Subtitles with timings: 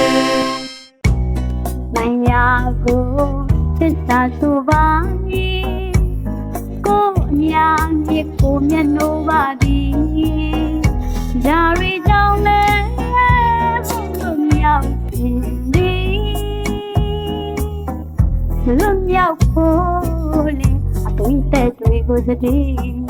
[2.85, 3.03] ကို
[3.79, 4.85] သစ္စာဆိုပါ၏
[6.85, 7.67] ကိုအညာ
[8.05, 9.93] မြစ်ကိုမျက်နှိုးပါသည်
[11.43, 12.85] ဂျာရီကြောင့်လည်း
[14.19, 16.11] ဘုံမြောက်ခြင်းသည်
[18.77, 20.71] လွန်မြောက်ဖို့လေ
[21.07, 23.00] အသွင်သက်တွေကိုသတိ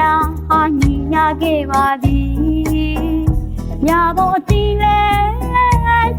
[0.00, 3.20] တို့အညာဟာညီညာခဲ့ပါသည်
[3.86, 4.98] ညာပေါ်တီးလဲ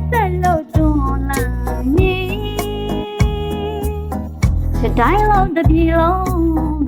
[0.09, 1.43] ဆက်လို့တွန်းလာ
[1.95, 2.29] မည်
[4.79, 6.25] ဒီတိုင်းလုံးတစ်ပြေလုံး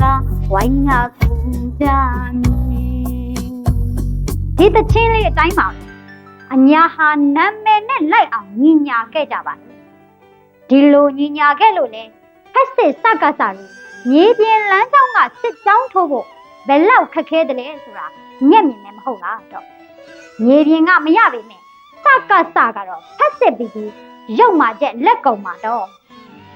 [0.02, 0.03] က
[0.52, 1.31] ဝိုင်းငါကူ
[1.81, 1.88] ကြ
[2.41, 2.44] မ
[2.83, 3.47] ည်
[4.58, 5.75] ဒီတချင်းလေးအတိုင်းပါပဲ
[6.53, 9.53] အညာဟာနာမည်နဲ့လိုက်အောင်ညီညာခဲ့ကြပါ
[10.69, 12.03] ဒီလိုညီညာခဲ့လို့လေ
[12.53, 13.67] ဖက်စစ်စကားစာတွေ
[14.09, 16.27] မြေပြင်လမ်းကြောင်းကစစ်ကြောင်းထိုးဖို့
[16.67, 18.06] ဘယ်လောက်ခက်ခဲတယ်လဲဆိုတာ
[18.50, 19.66] မျက်မြင်နဲ့မဟုတ်လားတော့
[20.45, 21.61] မြေပြင်ကမရပေမဲ့
[22.03, 23.92] စကားစာကတော့ဖက်စစ်ပြီးပြီး
[24.39, 25.86] ရုပ်မာချက်လက်ကုံမှာတော့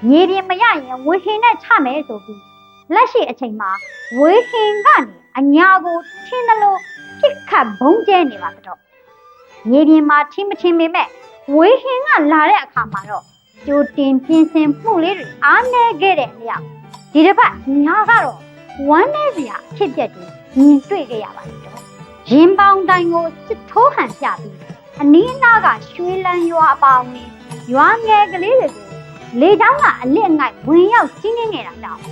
[0.08, 2.42] မြေပြင်မရရင်ဝေဟင်နဲ့ချမယ်ဆိုပြီး
[2.94, 3.70] လက်ရှိအချိန်မှာ
[4.18, 5.02] ဝေဟင်ကနေ
[5.38, 6.74] အညာကိုထင်းသလို
[7.20, 8.78] ပြစ်ခတ်ဘုံကျဲနေပါတော့
[9.70, 11.08] မြေပြင်မှာထင်းမချင်းပေမဲ့
[11.54, 13.24] ဝေဟင်ကလာတဲ့အခါမှာတော့
[13.66, 16.64] ကြိုတင်ပြင်ဆင်မှုလေးတွေအားနည်းခဲ့တဲ့အလျောက်
[17.12, 17.52] ဒီတစ်ပတ်
[17.86, 18.47] ညာကတော့
[18.86, 20.26] ဝမ်းနေစရာအဖြစ်အပျက်တွေ
[20.58, 21.80] မြင်တွေ့ခဲ့ရပါတယ်တော့
[22.30, 24.56] ရင်ပေါင်တိုင်ကိုစစ်ထိုးဟန်ပြပြီး
[25.00, 27.28] အနီးအနားကရွှေလန်းရွာအပေါင်းနဲ့
[27.72, 28.86] ရွာငယ်ကလေးတွေကို
[29.40, 32.02] လေချောင်းကအလစ်အငိုက်ဝင်ရောက်စီးနှင်းနေတာကြောင့်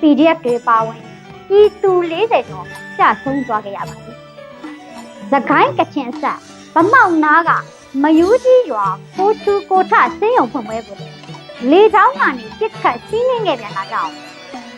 [0.00, 1.00] PDF တွေပါဝင်
[1.48, 2.66] ပြည်သူ40ကျော်
[2.98, 4.16] ကျဆုံးသွားခဲ့ရပါတယ်။
[5.32, 6.38] သခိုင်းကချင်ဆက်
[6.74, 7.50] ဗမောက်နားက
[8.02, 8.86] မယူကြီးရွာ
[9.18, 10.98] ကိုချူကိုထစင်းရုံဖွင့်ပွဲကို
[11.70, 14.12] လေချောင်းကနေပြစ်ခတ်စီးနှင်းခဲ့ပြန်တာကြောင့်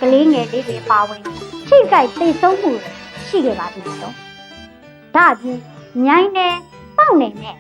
[0.01, 1.23] ကလေးငယ်လေးတွေပါဝင်
[1.69, 2.93] ထိခိုက်သိဆုံးမှုတွေ
[3.27, 4.15] ရှိခဲ့ပါသေးတယ်တော့။
[5.15, 5.59] ဒါအပြင်
[6.07, 6.57] ညိုင်းနယ်
[6.97, 7.57] ပေါက်နယ်နဲ့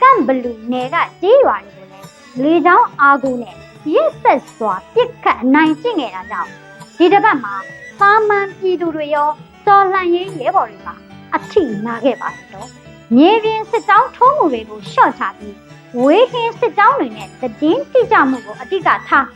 [0.00, 2.06] ကမ်ဘလူနယ်ကကြေးရွာတွေကိုလည်း
[2.42, 3.54] လေချောင်းအားကိုနဲ့
[3.94, 6.50] ရစ်ဆက်စွာပြစ်ခတ်အနိုင်ကျင့်ခဲ့တာကြောင့်
[6.98, 7.54] ဒီတစ်ပတ်မှာ
[8.00, 9.28] ပါမန်ပြည်သူတွေရော
[9.66, 10.94] စော်လှန်ရေးရဲဘော်တွေပါ
[11.34, 12.68] အထိနာခဲ့ပါတယ်တော့
[13.16, 15.56] မြေပြင်စစ်တောင်းထုံးမှုတွေကိုရှော့ချပြီး
[16.02, 17.28] ဝေးခင်းစစ်တောင်းတွေနဲ့
[17.60, 19.26] တည်င်းတိကျမှုကိုအတိကထား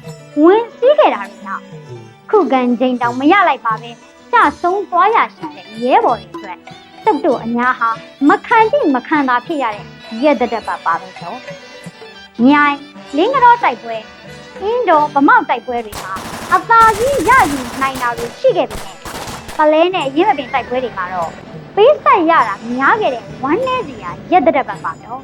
[0.42, 1.64] ဝင်စည်းခဲ့တာတွေနောက်
[2.31, 3.91] ခုခံချိန်တောင်မရလိုက်ပါပဲ
[4.33, 6.59] ကြဆုံးသွားရရှိတဲ့ရဲဘော်တွေအတွက်
[7.05, 7.91] တုတ်တို့အများဟာ
[8.28, 9.87] မခံကြည့်မခံသာဖြစ်ရတဲ့
[10.22, 11.38] ရက်တတက်ပါပါပဲတော့
[12.44, 12.77] မြိုင်
[13.16, 13.97] လင်းကတော့တိုက်ပွဲ
[14.61, 16.15] အင်းတော်ဗမောက်တိုက်ပွဲတွေမှာ
[16.55, 18.97] အသာကြီးရယူနိုင်တာတွေရှိခဲ့ပေမဲ့
[19.59, 21.31] ပလဲနဲ့ရင်းမပင်တိုက်ပွဲတွေမှာတော့
[21.77, 25.21] ပေးဆက်ရတာများခဲ့တဲ့ဝမ်းနည်းစရာရက်တဲ့ပတ်ပါတော့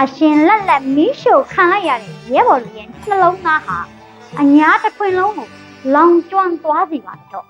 [0.00, 3.78] အရှင်လက်လက်မီးရှို့ခံလိုက်ရတဲ့ရဲဘော်တွေရဲ့နှလုံးသားဟာ
[4.40, 5.48] အညာတစ်ခွင်လုံးကို
[5.94, 7.46] လောင်ကျွမ်းသွားစီပါတော့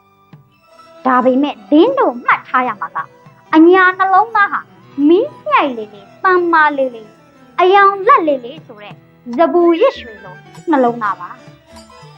[1.07, 2.99] ဒါပေမဲ့ဒင်းတို့မှတ်ထားရမှာက
[3.55, 4.61] အညာနှလုံးသားဟာ
[5.09, 7.11] မီးညှိုက်လေးလေးတမ်းမာလေးလေး
[7.61, 8.95] အယောင်လက်လေးလေးဆိုတဲ့
[9.37, 10.39] ဇပူရစ်ရွှေလုံး
[10.71, 11.31] နှလုံးသားပါ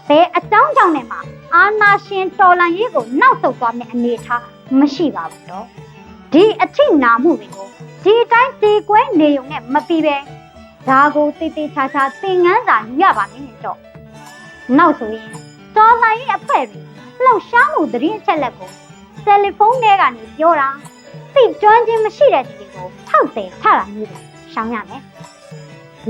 [0.08, 1.18] ဘယ်အကြောင်းကြောင့်နဲ့မှ
[1.54, 4.42] အာနာရှင်တော်လန်ရေးကိုနောက်ဆုတ်သွားမယ့်အနေအထား
[4.78, 5.66] မရှိပါဘူးတော့
[6.32, 7.68] ဒီအထိနာမှုတွေကို
[8.04, 10.16] ဒီအတိုင်းတည်ကွဲနေုံနဲ့မပြီးပဲ
[10.88, 13.78] ဒါကိုတည်တည်ချာချာသင်ငန်းစာယူရပါမယ်တော့
[14.78, 16.80] နောက်ဆိုရင် တော်လန်ရေးအဖွဲ့တွေ
[17.24, 18.70] လှုပ်ရှားမှုသတင်းအချက်လက်ကို
[19.26, 20.68] တယ်လီဖုန်းထဲကနေပြောတာ
[21.34, 24.18] သိကျွမ်းခြင်းမရှိတဲ့သူတွေကိုထောက်တယ်ထတာမျိုးတွေ
[24.52, 25.02] ရှောင်ရမယ်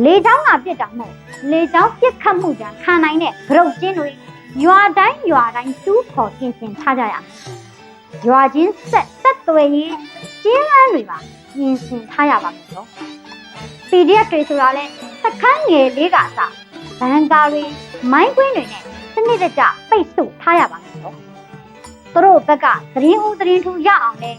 [0.04, 1.15] လေချောင်းကပြစ်တာမဟုတ်
[1.50, 4.09] လေချောင်းပြစ်ခတ်မှုကြောင့်ခံနိုင်တဲ့ဂရုတ်ကျင်းတွေ
[4.65, 7.24] ရွာတိုင်းရွာတိုင်းတူးခေါ်ပြင်ဆင်ထားကြရမယ်။
[8.27, 9.95] ရွာချင်းဆက်ဆက်သွယ်ရေး
[10.45, 11.18] ကျင်းလန်းတွေပါ
[11.54, 12.89] ပြင်ဆင်ထားရပါမယ်နော်။
[13.91, 14.84] PDF တွေဆိုတာလဲ
[15.22, 16.39] စခန်းငယ်လေးကအစ
[17.01, 17.62] ဘန်ကာတွေ
[18.12, 18.90] မိုင်းကွင်းတွေနဲ့စ
[19.30, 21.16] နစ်တကျပိတ်ဆို့ထားရပါမယ်နော်။
[22.12, 24.32] သူတို့ဘက်ကသတင်းဦးသတင်းထူရအောင်လဲ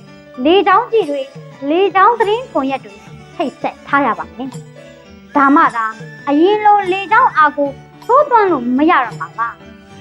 [0.46, 1.22] လေချောင်းကြီးတွေ
[1.70, 2.94] လေချောင်းသတင်းခွန်ရက်တွေ
[3.36, 4.50] ထိတ်ဆက်ထားရပါမယ်။
[5.36, 5.86] ဒါမှသာ
[6.28, 7.70] အရင်လိုလေချောင်းအာကို
[8.08, 9.50] သိုးသွန်းလို့မရတော့မှာပါ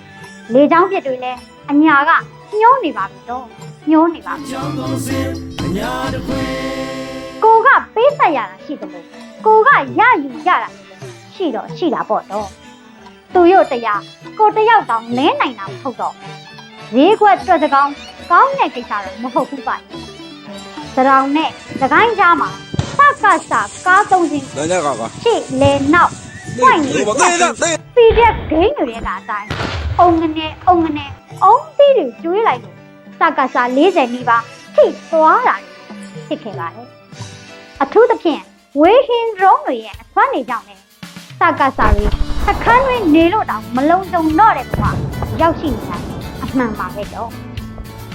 [0.55, 1.33] ။လေချောင်းပြစ်တွေလဲ
[1.71, 2.11] အညာက
[2.59, 3.45] ညှိုးနေပါပြီတော့
[3.91, 5.19] ညှိုးနေပါပြီကြောင်းပုံစံ
[5.65, 6.47] အညာတစ်ခွင်
[7.45, 9.07] ကိုကပေးဆက်ရတာရှိတယ်လို့
[9.47, 10.69] ကိုကရယူရတာ
[11.35, 12.49] ရှိတော့ရှိတာပေါ့တော့
[13.35, 14.03] သူတို့တရား
[14.39, 16.15] ကိုတယောက်တောင်လဲနိုင်တာမဟုတ်တော့
[16.97, 17.93] ရေးခွက်အတွက်တကောင်း
[18.31, 19.77] ကောင်းတဲ့ကိစ္စတော့မဟုတ်ဘူးပါ
[20.97, 21.51] သရောင်နဲ့
[21.81, 22.51] သခိုင်းကြားမှာ
[22.99, 23.53] စကစ
[23.87, 26.13] ကားသုံးခြင်းနည်းနည်းကပါရှေ့လဲနောက်
[26.59, 26.91] ပွင့်နေ
[27.97, 29.49] ပြီးတဲ့ဂိမ်းတွေကအတိုင်း
[30.01, 31.11] အုံငနဲ့အုံငနဲ့
[31.45, 32.63] အုံသီးတွေကျွေးလိုက်
[33.19, 34.45] စကစ40နီးပါး
[34.77, 35.57] ထိသွားတာ
[36.29, 36.87] ဖြစ်ခဲ့ပါတယ်
[37.83, 38.43] အထူးသဖြင့်
[38.81, 40.83] ဝေဟင်ဒရုန်းတွေရဲ့အစွမ်းနေကြောင့်လည်း
[41.41, 44.85] စကစတွေ အခန်းတွေနေလို့တောင်မလုံးစုံတော့တဲ့ဘဝ
[45.41, 45.97] ရောက်ရှိနေတာ
[46.43, 47.31] အမှန်ပါပဲတော့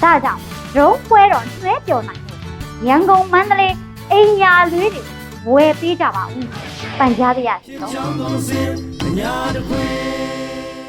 [0.04, 0.42] ဒါကြောင့်
[0.76, 2.42] ဒရုန်းပွဲတော်ဆွဲပြော်နိုင်လို့
[2.88, 3.76] ရန်ကုန်မန္တလေး
[4.12, 5.04] အိမ်ယာလွေးတွေ
[5.54, 6.48] ဝယ်ပေးကြပါဦး
[7.00, 8.70] ပန်ကြားပြရစီတော့ကြောင်းကုန်စင်
[9.06, 9.84] အညာတခွေ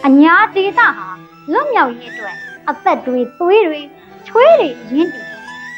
[0.07, 1.09] အညာဒေတာဟာ
[1.53, 2.37] လွတ်မြောက်ရေးအတွက်
[2.69, 3.81] အသက်တွေသွေးတွေ
[4.29, 5.27] ချွေးတွေရင်းတည်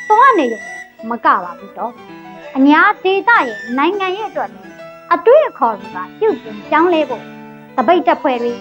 [0.08, 0.62] သွားနေရုံ
[1.10, 1.92] မကပါဘူးတော့
[2.56, 4.68] အညာဒေတာရဲ့နိုင်ငံရဲ့အတွက်လည်း
[5.14, 7.37] အတွေ့အခေါ်တွေကပြုတ်ပြင်ပြောင်းလဲဖို့
[7.78, 8.52] တပိတ်တက်ဖွဲ့တွေ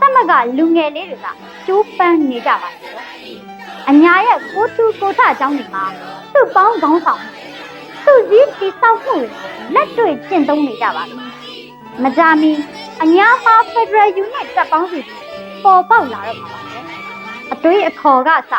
[0.00, 1.26] သမဂလူငယ်လေးတွေက
[1.66, 3.04] ကျိုးပန်းနေကြပါသေးတယ်
[3.90, 5.84] အညာရဲ့ကိုထူကိုထအကြောင်းတွေမှာ
[6.32, 7.30] သူ့ပေါင်းခေါင်းဆောင်မှု
[8.06, 9.28] သူ့စည်းတိဆောက်မှုတွေ
[9.74, 11.16] လက်တွေ့ကျင့်သုံးနေကြပါပြီ
[12.02, 12.50] မကြမီ
[13.02, 15.16] အညာမှာ Federal Unit တပ်ပေါင်းစုတွေ
[15.64, 16.78] ပေါ်ပေါက်လာတော့မှာပါပဲ
[17.52, 18.52] အတွေးအခေါ်ကစ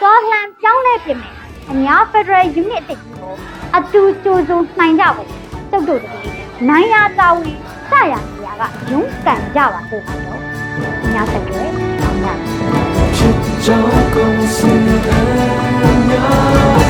[0.00, 1.34] သွားလှန်ပြောင်းလဲပြင်မယ်
[1.70, 3.32] အညာ Federal Unit အစ်ကြီးကို
[3.76, 5.30] အတူကြိုးစုံနိုင်ကြဖို့
[5.70, 6.32] တုတ်တုတ်တည်း
[6.68, 7.56] နိုင်ရတာဝင်
[7.90, 10.40] စရနေရ ကရုန်းကန်ကြပါစို့ပါတော့
[11.04, 11.62] အညာဆက်ကြဲ
[12.10, 12.34] အညာ
[13.16, 14.80] ဖြစ်ကြောင်းကုန်စင်
[15.84, 16.85] အညာ